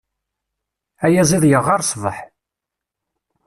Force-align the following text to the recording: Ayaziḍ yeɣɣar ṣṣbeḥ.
Ayaziḍ 1.05 1.43
yeɣɣar 1.47 1.81
ṣṣbeḥ. 1.89 2.17